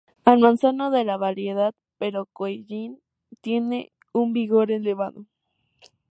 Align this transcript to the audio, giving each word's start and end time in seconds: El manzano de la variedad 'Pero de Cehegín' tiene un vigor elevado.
El 0.25 0.39
manzano 0.39 0.89
de 0.89 1.03
la 1.03 1.15
variedad 1.15 1.75
'Pero 1.99 2.23
de 2.23 2.31
Cehegín' 2.35 3.01
tiene 3.41 3.91
un 4.13 4.33
vigor 4.33 4.71
elevado. 4.71 5.27